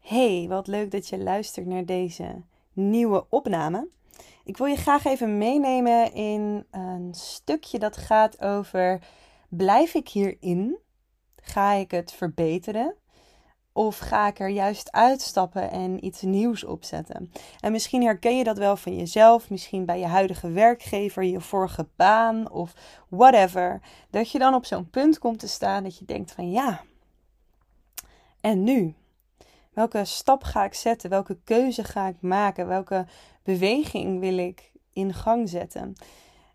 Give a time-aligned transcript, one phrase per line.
[0.00, 3.88] Hey, wat leuk dat je luistert naar deze nieuwe opname.
[4.44, 9.06] Ik wil je graag even meenemen in een stukje dat gaat over:
[9.48, 10.78] blijf ik hierin?
[11.36, 12.94] Ga ik het verbeteren?
[13.76, 17.32] Of ga ik er juist uitstappen en iets nieuws opzetten?
[17.60, 21.88] En misschien herken je dat wel van jezelf, misschien bij je huidige werkgever, je vorige
[21.96, 22.74] baan of
[23.08, 23.80] whatever.
[24.10, 26.80] Dat je dan op zo'n punt komt te staan dat je denkt van ja,
[28.44, 28.94] en nu?
[29.72, 31.10] Welke stap ga ik zetten?
[31.10, 32.66] Welke keuze ga ik maken?
[32.66, 33.06] Welke
[33.42, 35.94] beweging wil ik in gang zetten?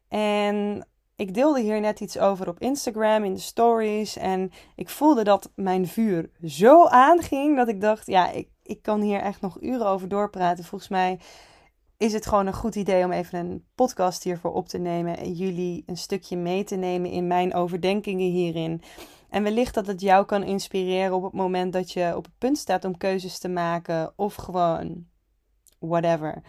[0.08, 0.88] En
[1.20, 4.18] ik deelde hier net iets over op Instagram in de stories.
[4.18, 9.02] En ik voelde dat mijn vuur zo aanging dat ik dacht: ja, ik, ik kan
[9.02, 10.64] hier echt nog uren over doorpraten.
[10.64, 11.20] Volgens mij
[11.98, 15.18] is het gewoon een goed idee om even een podcast hiervoor op te nemen.
[15.18, 18.82] En jullie een stukje mee te nemen in mijn overdenkingen hierin.
[19.30, 22.58] En wellicht dat het jou kan inspireren op het moment dat je op het punt
[22.58, 24.14] staat om keuzes te maken.
[24.16, 25.06] Of gewoon
[25.80, 26.42] whatever.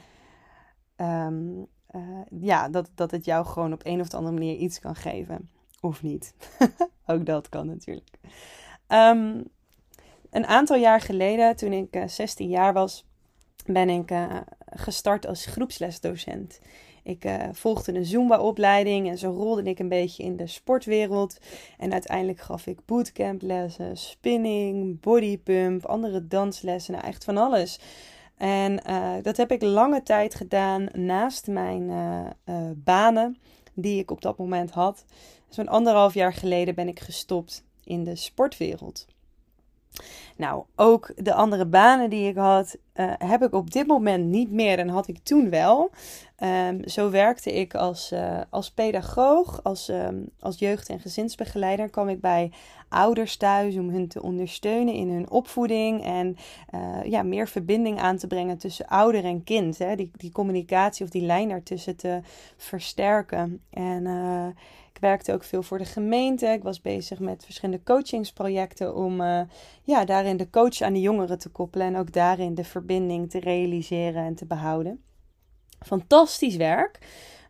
[0.97, 2.03] Um, uh,
[2.41, 5.51] ja, dat, dat het jou gewoon op een of andere manier iets kan geven.
[5.81, 6.35] Of niet.
[7.07, 8.19] Ook dat kan natuurlijk.
[8.89, 9.45] Um,
[10.31, 13.05] een aantal jaar geleden, toen ik uh, 16 jaar was,
[13.67, 14.37] ben ik uh,
[14.71, 16.61] gestart als groepslesdocent.
[17.03, 21.39] Ik volgde een Zumba-opleiding en zo rolde ik een beetje in de sportwereld.
[21.79, 27.81] En uiteindelijk gaf ik bootcamplessen, spinning, bodypump, andere danslessen, nou echt van alles.
[28.41, 33.39] En uh, dat heb ik lange tijd gedaan naast mijn uh, uh, banen
[33.75, 35.05] die ik op dat moment had.
[35.49, 39.07] Zo'n anderhalf jaar geleden ben ik gestopt in de sportwereld.
[40.37, 44.51] Nou, ook de andere banen die ik had, uh, heb ik op dit moment niet
[44.51, 45.91] meer en had ik toen wel.
[46.69, 51.91] Um, zo werkte ik als, uh, als pedagoog, als, um, als jeugd- en gezinsbegeleider.
[51.91, 52.53] kwam ik bij
[52.89, 56.05] ouders thuis om hun te ondersteunen in hun opvoeding.
[56.05, 56.37] En
[56.75, 59.78] uh, ja, meer verbinding aan te brengen tussen ouder en kind.
[59.78, 59.97] Hè?
[59.97, 62.21] Die, die communicatie of die lijn daartussen te
[62.56, 63.61] versterken.
[63.71, 64.06] En
[65.00, 66.47] werkte ook veel voor de gemeente.
[66.47, 69.41] Ik was bezig met verschillende coachingsprojecten om uh,
[69.83, 73.41] ja, daarin de coach aan de jongeren te koppelen en ook daarin de verbinding te
[73.41, 75.03] realiseren en te behouden.
[75.78, 76.99] Fantastisch werk.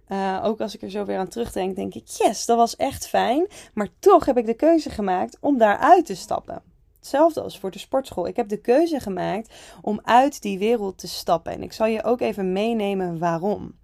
[0.09, 3.07] Uh, ook als ik er zo weer aan terugdenk, denk ik: yes, dat was echt
[3.07, 3.47] fijn.
[3.75, 6.63] Maar toch heb ik de keuze gemaakt om daaruit te stappen.
[6.97, 8.27] Hetzelfde als voor de sportschool.
[8.27, 11.53] Ik heb de keuze gemaakt om uit die wereld te stappen.
[11.53, 13.75] En ik zal je ook even meenemen waarom.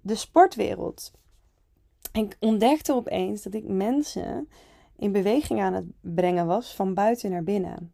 [0.00, 1.12] De sportwereld
[2.22, 4.48] ik ontdekte opeens dat ik mensen
[4.96, 7.92] in beweging aan het brengen was van buiten naar binnen.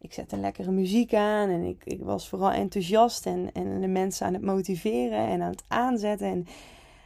[0.00, 4.26] Ik zette lekkere muziek aan en ik, ik was vooral enthousiast en, en de mensen
[4.26, 6.26] aan het motiveren en aan het aanzetten.
[6.26, 6.46] En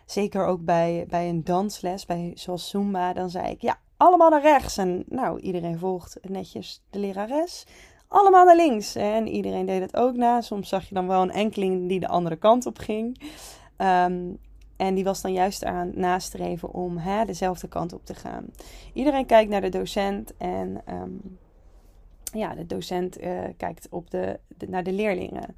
[0.06, 4.42] zeker ook bij, bij een dansles, bij, zoals Zumba, dan zei ik ja, allemaal naar
[4.42, 4.76] rechts.
[4.76, 7.66] En nou, iedereen volgt netjes de lerares.
[8.08, 8.94] Allemaal naar links.
[8.94, 10.40] En iedereen deed het ook na.
[10.40, 13.20] Soms zag je dan wel een enkeling die de andere kant op ging.
[13.78, 14.38] Um,
[14.82, 18.46] en die was dan juist aan nastreven om hè, dezelfde kant op te gaan.
[18.92, 21.38] Iedereen kijkt naar de docent en um,
[22.32, 25.56] ja, de docent uh, kijkt op de, naar de leerlingen.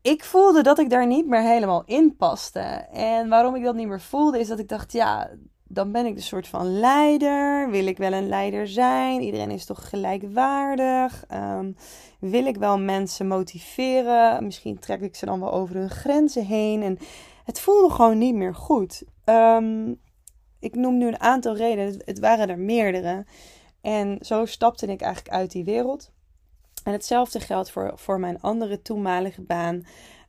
[0.00, 2.60] Ik voelde dat ik daar niet meer helemaal in paste.
[2.92, 5.30] En waarom ik dat niet meer voelde, is dat ik dacht, ja,
[5.64, 7.70] dan ben ik de soort van leider.
[7.70, 9.20] Wil ik wel een leider zijn?
[9.20, 11.24] Iedereen is toch gelijkwaardig?
[11.32, 11.76] Um,
[12.18, 14.44] wil ik wel mensen motiveren?
[14.44, 16.82] Misschien trek ik ze dan wel over hun grenzen heen.
[16.82, 16.98] En
[17.44, 19.02] het voelde gewoon niet meer goed.
[19.24, 20.00] Um,
[20.60, 22.02] ik noem nu een aantal redenen.
[22.04, 23.26] Het waren er meerdere.
[23.80, 26.12] En zo stapte ik eigenlijk uit die wereld.
[26.84, 29.82] En hetzelfde geldt voor, voor mijn andere toenmalige baan.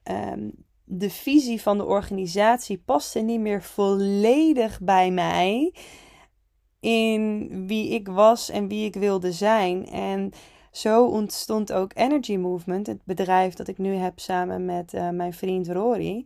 [0.03, 5.73] Um, de visie van de organisatie paste niet meer volledig bij mij.
[6.79, 9.85] In wie ik was en wie ik wilde zijn.
[9.87, 10.31] En
[10.71, 15.33] zo ontstond ook Energy Movement, het bedrijf dat ik nu heb samen met uh, mijn
[15.33, 16.25] vriend Rory.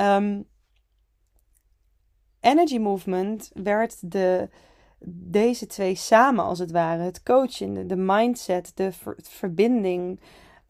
[0.00, 0.46] Um,
[2.40, 4.48] Energy Movement werd de,
[5.06, 7.02] deze twee samen als het ware.
[7.02, 10.20] Het coachen, de mindset, de ver, verbinding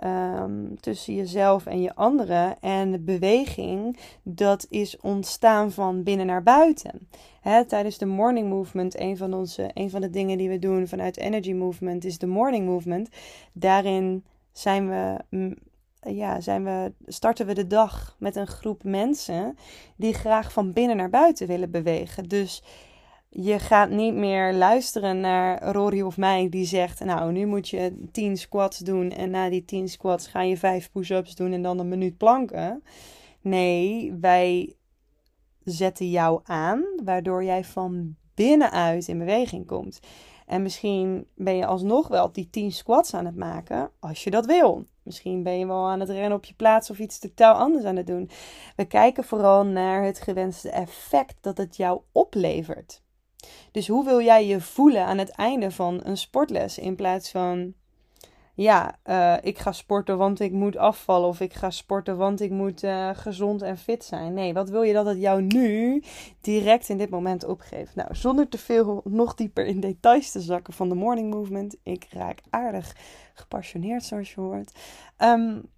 [0.04, 2.60] um, tussen jezelf en je anderen.
[2.60, 7.08] En de beweging, dat is ontstaan van binnen naar buiten.
[7.40, 10.88] Hè, tijdens de morning movement, een van, onze, een van de dingen die we doen
[10.88, 13.08] vanuit Energy Movement, is de morning movement.
[13.52, 15.24] Daarin zijn we
[16.04, 19.56] ja, zijn we, starten we de dag met een groep mensen
[19.96, 22.28] die graag van binnen naar buiten willen bewegen.
[22.28, 22.62] Dus
[23.28, 28.08] je gaat niet meer luisteren naar Rory of mij die zegt: Nou, nu moet je
[28.12, 31.78] 10 squats doen en na die 10 squats ga je 5 push-ups doen en dan
[31.78, 32.82] een minuut planken.
[33.40, 34.76] Nee, wij
[35.64, 40.00] zetten jou aan waardoor jij van binnenuit in beweging komt.
[40.46, 44.46] En misschien ben je alsnog wel die 10 squats aan het maken, als je dat
[44.46, 44.86] wil.
[45.04, 47.96] Misschien ben je wel aan het rennen op je plaats of iets totaal anders aan
[47.96, 48.30] het doen.
[48.76, 53.02] We kijken vooral naar het gewenste effect dat het jou oplevert.
[53.70, 57.74] Dus hoe wil jij je voelen aan het einde van een sportles in plaats van
[58.54, 61.28] ja, uh, ik ga sporten want ik moet afvallen.
[61.28, 64.34] Of ik ga sporten want ik moet uh, gezond en fit zijn.
[64.34, 66.02] Nee, wat wil je dat het jou nu
[66.40, 67.94] direct in dit moment opgeeft?
[67.94, 71.76] Nou, zonder te veel nog dieper in details te zakken van de morning movement.
[71.82, 72.96] Ik raak aardig
[73.34, 74.72] gepassioneerd zoals je hoort.
[75.18, 75.72] Um,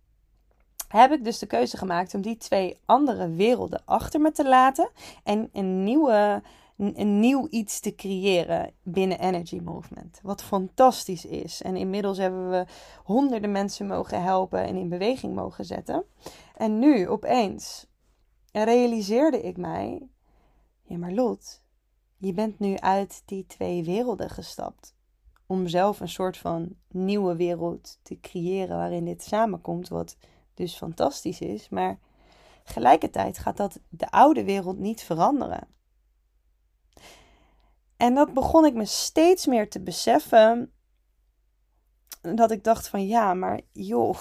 [0.89, 4.91] heb ik dus de keuze gemaakt om die twee andere werelden achter me te laten.
[5.25, 6.43] En een nieuwe
[6.77, 10.21] een nieuw iets te creëren binnen Energy Movement.
[10.23, 11.63] Wat fantastisch is.
[11.63, 12.67] En inmiddels hebben we
[13.05, 16.05] honderden mensen mogen helpen en in beweging mogen zetten.
[16.57, 17.87] En nu opeens
[18.53, 20.09] realiseerde ik mij:
[20.83, 21.63] ja, maar Lot,
[22.17, 24.95] je bent nu uit die twee werelden gestapt.
[25.47, 30.17] Om zelf een soort van nieuwe wereld te creëren waarin dit samenkomt, wat
[30.55, 31.69] dus fantastisch is.
[31.69, 31.99] Maar
[32.65, 35.69] tegelijkertijd gaat dat de oude wereld niet veranderen.
[37.97, 40.73] En dat begon ik me steeds meer te beseffen.
[42.21, 44.19] Dat ik dacht van ja, maar joh.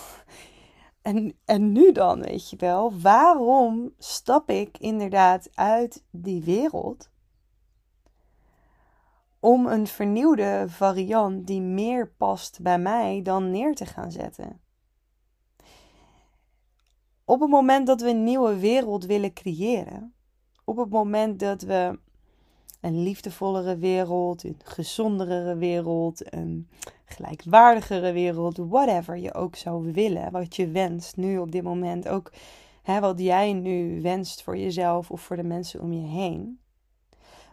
[1.02, 7.10] En, en nu dan, weet je wel, waarom stap ik inderdaad uit die wereld?
[9.40, 14.62] Om een vernieuwde variant die meer past bij mij dan neer te gaan zetten.
[17.24, 20.14] Op het moment dat we een nieuwe wereld willen creëren,
[20.64, 22.00] op het moment dat we
[22.86, 26.70] een liefdevollere wereld, een gezondere wereld, een
[27.06, 32.32] gelijkwaardigere wereld, whatever je ook zou willen, wat je wenst nu op dit moment, ook
[32.84, 36.60] hè, wat jij nu wenst voor jezelf of voor de mensen om je heen.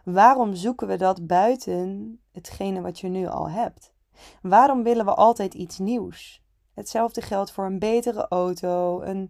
[0.03, 3.93] Waarom zoeken we dat buiten hetgene wat je nu al hebt?
[4.41, 6.41] Waarom willen we altijd iets nieuws?
[6.73, 9.29] Hetzelfde geldt voor een betere auto, een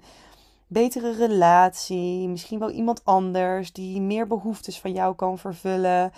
[0.73, 6.11] betere relatie, misschien wel iemand anders die meer behoeftes van jou kan vervullen.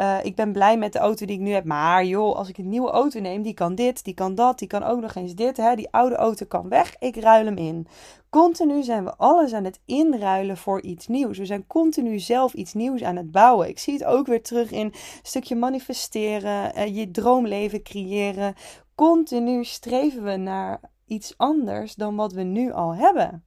[0.00, 1.64] Uh, ik ben blij met de auto die ik nu heb.
[1.64, 4.68] Maar joh, als ik een nieuwe auto neem, die kan dit, die kan dat, die
[4.68, 5.56] kan ook nog eens dit.
[5.56, 5.74] Hè?
[5.74, 7.86] Die oude auto kan weg, ik ruil hem in.
[8.30, 11.38] Continu zijn we alles aan het inruilen voor iets nieuws.
[11.38, 13.68] We zijn continu zelf iets nieuws aan het bouwen.
[13.68, 14.92] Ik zie het ook weer terug in
[15.22, 18.54] stukje manifesteren, uh, je droomleven creëren.
[18.94, 23.44] Continu streven we naar iets anders dan wat we nu al hebben.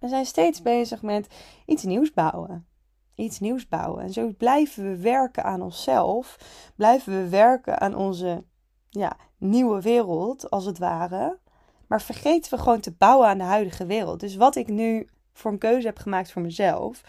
[0.00, 1.26] We zijn steeds bezig met
[1.66, 2.66] iets nieuws bouwen.
[3.14, 4.02] Iets nieuws bouwen.
[4.02, 6.38] En zo blijven we werken aan onszelf.
[6.76, 8.44] Blijven we werken aan onze
[8.88, 11.38] ja, nieuwe wereld, als het ware.
[11.86, 14.20] Maar vergeten we gewoon te bouwen aan de huidige wereld.
[14.20, 17.00] Dus wat ik nu voor een keuze heb gemaakt voor mezelf.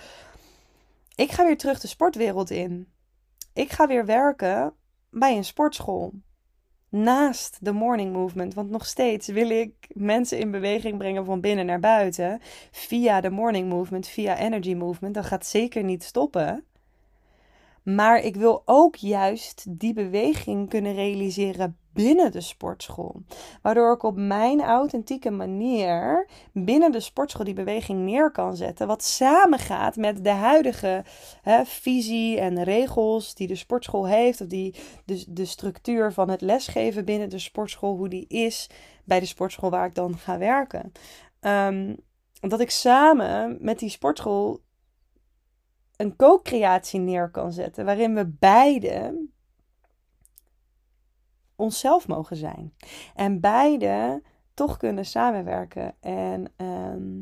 [1.15, 2.93] Ik ga weer terug de sportwereld in.
[3.53, 4.73] Ik ga weer werken
[5.09, 6.13] bij een sportschool
[6.89, 8.53] naast de morning movement.
[8.53, 12.39] Want nog steeds wil ik mensen in beweging brengen van binnen naar buiten.
[12.71, 15.13] Via de morning movement, via energy movement.
[15.15, 16.63] Dat gaat zeker niet stoppen.
[17.83, 23.21] Maar ik wil ook juist die beweging kunnen realiseren binnen de sportschool.
[23.61, 28.87] Waardoor ik op mijn authentieke manier binnen de sportschool die beweging neer kan zetten.
[28.87, 31.03] Wat samengaat met de huidige
[31.41, 34.41] hè, visie en regels die de sportschool heeft.
[34.41, 34.75] Of die,
[35.05, 38.69] de, de structuur van het lesgeven binnen de sportschool, hoe die is
[39.05, 40.91] bij de sportschool waar ik dan ga werken.
[41.41, 41.95] Um,
[42.39, 44.61] dat ik samen met die sportschool
[45.99, 47.85] een co-creatie neer kan zetten.
[47.85, 49.27] Waarin we beide
[51.55, 52.73] onszelf mogen zijn.
[53.15, 54.21] En beide
[54.53, 55.95] toch kunnen samenwerken.
[55.99, 57.21] En ehm,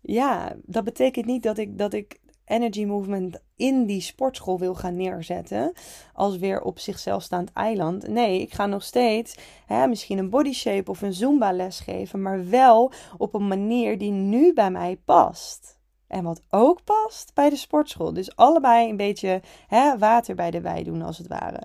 [0.00, 4.96] ja, dat betekent niet dat ik, dat ik Energy Movement in die sportschool wil gaan
[4.96, 5.72] neerzetten.
[6.12, 8.08] Als weer op zichzelf staand eiland.
[8.08, 12.22] Nee, ik ga nog steeds hè, misschien een body shape of een Zumba les geven.
[12.22, 15.79] Maar wel op een manier die nu bij mij past.
[16.10, 18.12] En wat ook past bij de sportschool.
[18.12, 21.60] Dus allebei een beetje hè, water bij de wei doen, als het ware.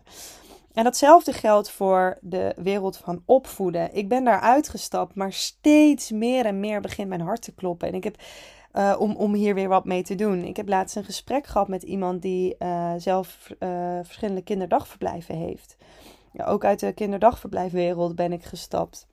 [0.74, 3.96] En datzelfde geldt voor de wereld van opvoeden.
[3.96, 7.88] Ik ben daar uitgestapt, maar steeds meer en meer begint mijn hart te kloppen.
[7.88, 8.16] En ik heb
[8.74, 10.44] uh, om, om hier weer wat mee te doen.
[10.44, 13.70] Ik heb laatst een gesprek gehad met iemand die uh, zelf uh,
[14.04, 15.78] verschillende kinderdagverblijven heeft.
[16.32, 19.08] Ja, ook uit de kinderdagverblijfwereld ben ik gestapt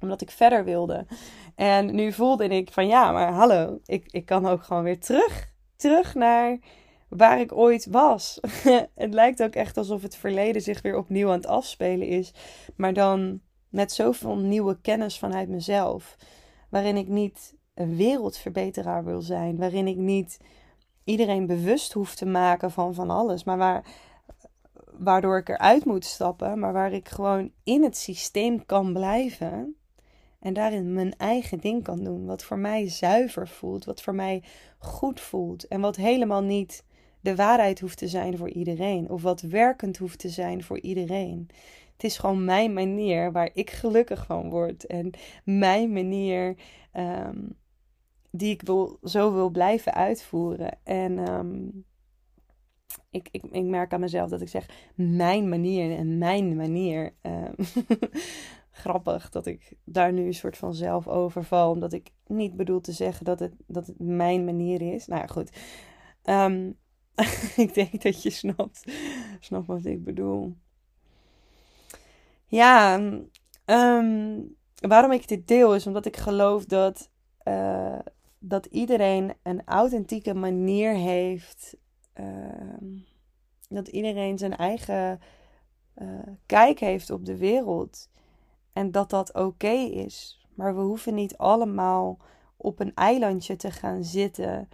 [0.00, 1.06] omdat ik verder wilde.
[1.54, 5.52] En nu voelde ik van ja, maar hallo, ik, ik kan ook gewoon weer terug.
[5.76, 6.58] Terug naar
[7.08, 8.40] waar ik ooit was.
[8.94, 12.34] het lijkt ook echt alsof het verleden zich weer opnieuw aan het afspelen is.
[12.76, 16.16] Maar dan met zoveel nieuwe kennis vanuit mezelf.
[16.70, 19.56] Waarin ik niet een wereldverbeteraar wil zijn.
[19.56, 20.38] Waarin ik niet
[21.04, 23.84] iedereen bewust hoef te maken van van alles, maar waar,
[24.98, 29.77] waardoor ik eruit moet stappen, maar waar ik gewoon in het systeem kan blijven
[30.38, 34.42] en daarin mijn eigen ding kan doen, wat voor mij zuiver voelt, wat voor mij
[34.78, 36.84] goed voelt en wat helemaal niet
[37.20, 41.48] de waarheid hoeft te zijn voor iedereen of wat werkend hoeft te zijn voor iedereen.
[41.92, 45.10] Het is gewoon mijn manier waar ik gelukkig van word en
[45.44, 46.56] mijn manier
[46.92, 47.38] ehm,
[48.30, 50.78] die ik wil, zo wil blijven uitvoeren.
[50.84, 51.66] En ehm,
[53.10, 57.14] ik, ik, merk aan mezelf dat ik zeg mijn manier en mijn manier.
[57.22, 57.54] Um,
[58.78, 61.70] grappig dat ik daar nu een soort van zelf over val.
[61.70, 65.06] Omdat ik niet bedoel te zeggen dat het, dat mijn manier is.
[65.06, 65.50] Nou ja, goed.
[66.24, 66.78] Um,
[67.64, 68.92] ik denk dat je snapt,
[69.40, 70.56] snapt wat ik bedoel.
[72.46, 72.98] Ja,
[73.64, 77.10] um, waarom ik dit deel is omdat ik geloof dat,
[77.44, 77.98] uh,
[78.38, 81.76] dat iedereen een authentieke manier heeft.
[82.20, 82.96] Uh,
[83.68, 85.20] dat iedereen zijn eigen
[85.96, 88.08] uh, kijk heeft op de wereld.
[88.72, 90.46] En dat dat oké is.
[90.54, 92.18] Maar we hoeven niet allemaal
[92.56, 94.68] op een eilandje te gaan zitten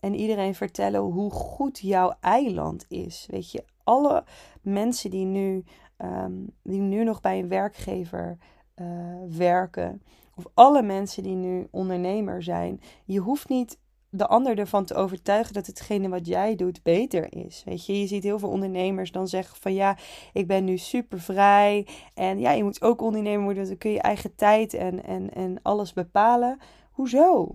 [0.00, 3.26] en iedereen vertellen hoe goed jouw eiland is.
[3.30, 4.24] Weet je, alle
[4.62, 5.64] mensen die nu,
[5.98, 8.38] um, die nu nog bij een werkgever
[8.76, 8.86] uh,
[9.28, 10.02] werken,
[10.34, 13.78] of alle mensen die nu ondernemer zijn, je hoeft niet
[14.14, 17.62] de ander ervan te overtuigen dat hetgene wat jij doet beter is.
[17.64, 19.96] Weet je, je ziet heel veel ondernemers dan zeggen van ja,
[20.32, 21.86] ik ben nu super vrij.
[22.14, 25.58] En ja, je moet ook ondernemer worden, dan kun je eigen tijd en, en, en
[25.62, 26.58] alles bepalen.
[26.90, 27.50] Hoezo?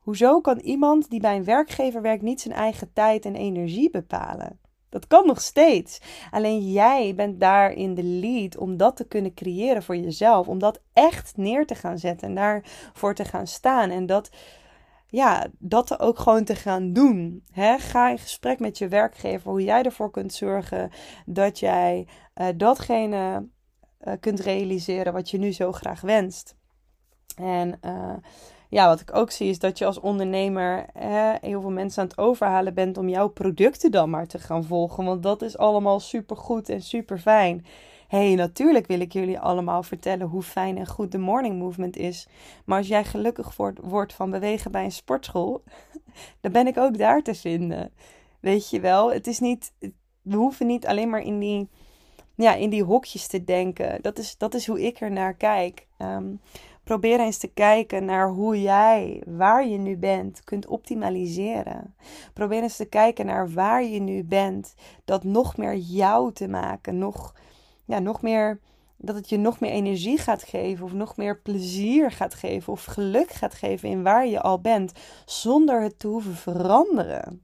[0.00, 4.58] Hoezo kan iemand die bij een werkgever werkt niet zijn eigen tijd en energie bepalen?
[4.88, 6.00] Dat kan nog steeds.
[6.30, 10.48] Alleen jij bent daar in de lead om dat te kunnen creëren voor jezelf.
[10.48, 13.90] Om dat echt neer te gaan zetten en daarvoor te gaan staan.
[13.90, 14.30] En dat,
[15.10, 17.44] ja, dat ook gewoon te gaan doen.
[17.78, 20.90] Ga in gesprek met je werkgever hoe jij ervoor kunt zorgen
[21.26, 23.48] dat jij uh, datgene
[24.00, 26.54] uh, kunt realiseren wat je nu zo graag wenst.
[27.36, 28.16] En uh,
[28.68, 30.86] ja, wat ik ook zie is dat je als ondernemer
[31.40, 35.04] heel veel mensen aan het overhalen bent om jouw producten dan maar te gaan volgen.
[35.04, 37.64] Want dat is allemaal super goed en super fijn.
[38.10, 42.26] Hey, natuurlijk wil ik jullie allemaal vertellen hoe fijn en goed de morning movement is.
[42.64, 45.62] Maar als jij gelukkig wordt van bewegen bij een sportschool,
[46.40, 47.90] dan ben ik ook daar te vinden.
[48.40, 49.72] Weet je wel, het is niet,
[50.22, 51.68] we hoeven niet alleen maar in die,
[52.34, 54.02] ja, in die hokjes te denken.
[54.02, 55.86] Dat is, dat is hoe ik er naar kijk.
[55.98, 56.40] Um,
[56.84, 61.94] Probeer eens te kijken naar hoe jij, waar je nu bent, kunt optimaliseren.
[62.32, 64.74] Probeer eens te kijken naar waar je nu bent,
[65.04, 67.34] dat nog meer jou te maken, nog,
[67.90, 68.60] ja, nog meer,
[68.96, 72.84] dat het je nog meer energie gaat geven, of nog meer plezier gaat geven, of
[72.84, 74.92] geluk gaat geven in waar je al bent,
[75.24, 77.42] zonder het te hoeven veranderen.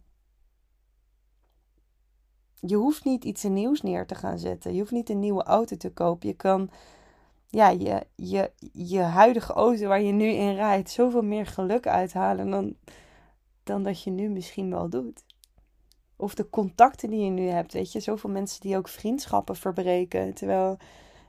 [2.61, 4.73] Je hoeft niet iets nieuws neer te gaan zetten.
[4.73, 6.29] Je hoeft niet een nieuwe auto te kopen.
[6.29, 6.71] Je kan
[7.49, 12.51] ja, je, je, je huidige auto waar je nu in rijdt zoveel meer geluk uithalen
[12.51, 12.75] dan,
[13.63, 15.25] dan dat je nu misschien wel doet.
[16.17, 20.35] Of de contacten die je nu hebt, weet je, zoveel mensen die ook vriendschappen verbreken.
[20.35, 20.77] Terwijl,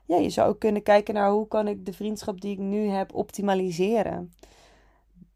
[0.04, 2.86] ja, je zou ook kunnen kijken naar hoe kan ik de vriendschap die ik nu
[2.86, 4.32] heb optimaliseren.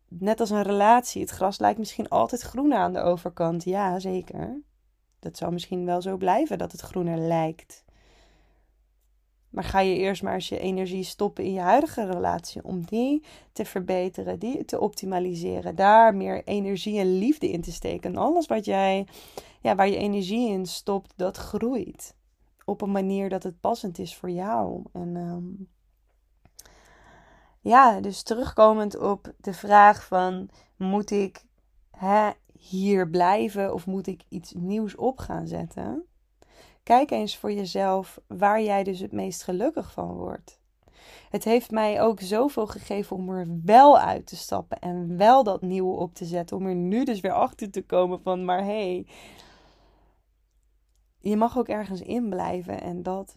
[0.09, 3.65] Net als een relatie, het gras lijkt misschien altijd groener aan de overkant.
[3.65, 4.61] Ja, zeker.
[5.19, 7.85] Dat zou misschien wel zo blijven dat het groener lijkt.
[9.53, 13.23] Maar ga je eerst maar eens je energie stoppen in je huidige relatie om die
[13.53, 18.11] te verbeteren, die te optimaliseren, daar meer energie en liefde in te steken.
[18.11, 19.07] En alles wat jij,
[19.61, 22.17] ja, waar je energie in stopt, dat groeit.
[22.65, 24.83] Op een manier dat het passend is voor jou.
[24.93, 25.69] En um,
[27.61, 31.45] ja, dus terugkomend op de vraag van moet ik
[31.91, 36.07] hè, hier blijven of moet ik iets nieuws op gaan zetten?
[36.83, 40.61] Kijk eens voor jezelf waar jij dus het meest gelukkig van wordt.
[41.31, 45.63] Het heeft mij ook zoveel gegeven om er wel uit te stappen en wel dat
[45.63, 46.57] nieuwe op te zetten.
[46.57, 49.07] Om er nu dus weer achter te komen van, maar hé, hey,
[51.19, 53.37] je mag ook ergens in blijven en dat,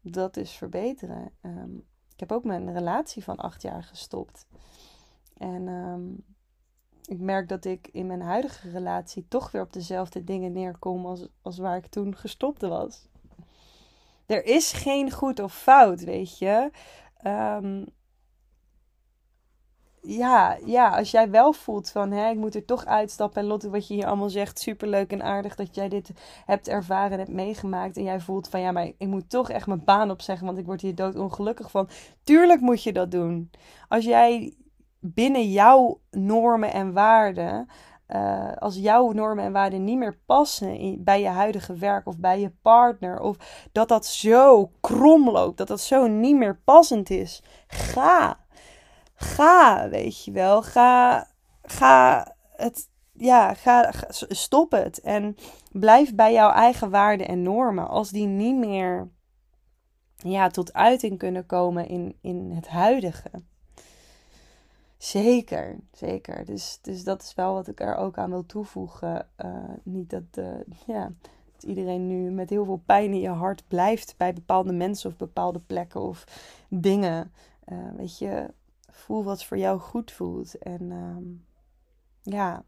[0.00, 1.32] dat is verbeteren.
[1.42, 4.46] Um, ik heb ook mijn relatie van acht jaar gestopt.
[5.36, 6.24] En um,
[7.06, 11.28] ik merk dat ik in mijn huidige relatie toch weer op dezelfde dingen neerkom als,
[11.42, 13.08] als waar ik toen gestopt was.
[14.26, 16.70] Er is geen goed of fout, weet je.
[17.26, 17.84] Um,
[20.06, 23.42] ja, ja, als jij wel voelt van hè, ik moet er toch uitstappen.
[23.42, 26.10] En Lotte, wat je hier allemaal zegt, superleuk en aardig dat jij dit
[26.44, 27.96] hebt ervaren en hebt meegemaakt.
[27.96, 30.66] En jij voelt van ja, maar ik moet toch echt mijn baan opzeggen, want ik
[30.66, 31.88] word hier doodongelukkig van.
[32.24, 33.50] Tuurlijk moet je dat doen.
[33.88, 34.54] Als jij
[35.14, 37.68] binnen jouw normen en waarden
[38.08, 42.40] uh, als jouw normen en waarden niet meer passen bij je huidige werk of bij
[42.40, 43.36] je partner, of
[43.72, 48.44] dat dat zo krom loopt, dat dat zo niet meer passend is, ga.
[49.14, 50.62] Ga, weet je wel.
[50.62, 51.26] Ga,
[51.62, 53.92] ga het, ja, ga
[54.28, 55.00] stop het.
[55.00, 55.36] En
[55.72, 57.88] blijf bij jouw eigen waarden en normen.
[57.88, 59.08] Als die niet meer
[60.16, 63.30] ja, tot uiting kunnen komen in, in het huidige.
[64.96, 66.44] Zeker, zeker.
[66.44, 69.28] Dus, dus dat is wel wat ik er ook aan wil toevoegen.
[69.44, 70.54] Uh, niet dat, uh,
[70.86, 71.12] ja,
[71.52, 75.16] dat iedereen nu met heel veel pijn in je hart blijft bij bepaalde mensen of
[75.16, 76.24] bepaalde plekken of
[76.68, 77.32] dingen.
[77.68, 78.50] Uh, weet je,
[78.90, 80.58] voel wat voor jou goed voelt.
[80.58, 81.44] En um,
[82.22, 82.64] ja,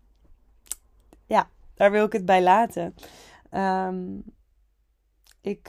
[1.26, 2.94] ja, daar wil ik het bij laten.
[3.50, 4.24] Um,
[5.40, 5.68] ik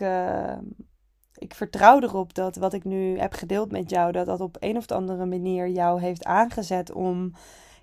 [1.39, 4.77] ik vertrouw erop dat wat ik nu heb gedeeld met jou, dat dat op een
[4.77, 7.33] of andere manier jou heeft aangezet om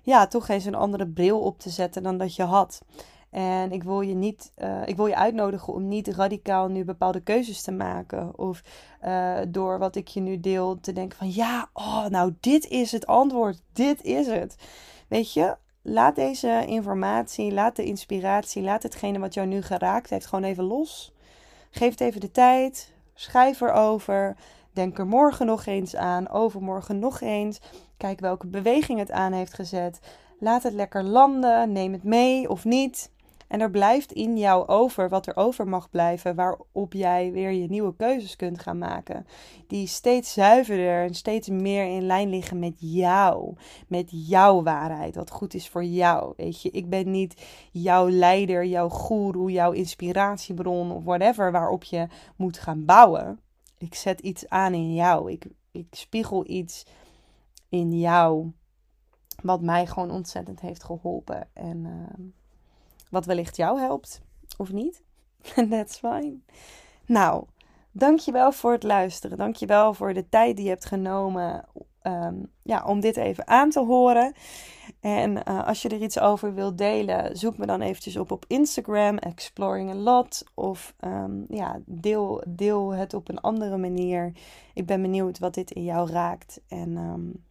[0.01, 2.81] ja, toch eens een andere bril op te zetten dan dat je had.
[3.29, 7.21] En ik wil je niet, uh, ik wil je uitnodigen om niet radicaal nu bepaalde
[7.21, 8.37] keuzes te maken.
[8.37, 8.61] Of
[9.05, 12.91] uh, door wat ik je nu deel te denken van ja, oh, nou dit is
[12.91, 14.55] het antwoord, dit is het.
[15.07, 20.25] Weet je, laat deze informatie, laat de inspiratie, laat hetgene wat jou nu geraakt heeft
[20.25, 21.13] gewoon even los.
[21.71, 22.95] Geef het even de tijd.
[23.19, 24.35] Schrijf erover.
[24.73, 26.29] Denk er morgen nog eens aan.
[26.29, 27.59] Overmorgen nog eens.
[27.97, 29.99] Kijk welke beweging het aan heeft gezet.
[30.39, 31.71] Laat het lekker landen.
[31.71, 33.11] Neem het mee of niet.
[33.47, 37.67] En er blijft in jou over wat er over mag blijven, waarop jij weer je
[37.67, 39.25] nieuwe keuzes kunt gaan maken.
[39.67, 43.55] Die steeds zuiverder en steeds meer in lijn liggen met jou.
[43.87, 46.33] Met jouw waarheid, wat goed is voor jou.
[46.37, 52.07] Weet je, ik ben niet jouw leider, jouw guru, jouw inspiratiebron of whatever waarop je
[52.35, 53.39] moet gaan bouwen.
[53.77, 55.31] Ik zet iets aan in jou.
[55.31, 56.85] Ik, ik spiegel iets
[57.69, 58.51] in jou.
[59.43, 61.47] Wat mij gewoon ontzettend heeft geholpen.
[61.53, 61.77] En.
[61.85, 62.27] Uh,
[63.09, 64.21] wat wellicht jou helpt
[64.57, 65.03] of niet.
[65.69, 66.37] That's fine.
[67.05, 67.45] Nou,
[67.91, 69.37] dankjewel voor het luisteren.
[69.37, 71.65] Dankjewel voor de tijd die je hebt genomen
[72.07, 74.33] um, ja, om dit even aan te horen.
[74.99, 78.45] En uh, als je er iets over wilt delen, zoek me dan eventjes op op
[78.47, 80.43] Instagram, Exploring a Lot.
[80.53, 84.31] Of um, ja, deel, deel het op een andere manier.
[84.73, 86.61] Ik ben benieuwd wat dit in jou raakt.
[86.67, 87.43] En um,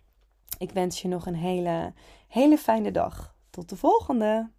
[0.58, 1.92] ik wens je nog een hele,
[2.28, 3.34] hele fijne dag.
[3.50, 4.50] Tot de volgende!